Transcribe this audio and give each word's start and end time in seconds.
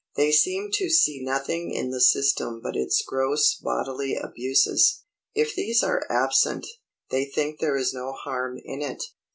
They 0.15 0.31
seem 0.31 0.71
to 0.73 0.89
see 0.89 1.23
nothing 1.23 1.71
in 1.71 1.91
the 1.91 2.01
system 2.01 2.59
but 2.59 2.75
its 2.75 3.03
gross 3.05 3.53
bodily 3.53 4.15
abuses. 4.15 5.03
If 5.35 5.53
these 5.53 5.83
are 5.83 6.07
absent, 6.11 6.65
they 7.11 7.25
think 7.25 7.59
there 7.59 7.77
is 7.77 7.93
no 7.93 8.11
harm 8.13 8.57
in 8.65 8.81
it. 8.81 9.03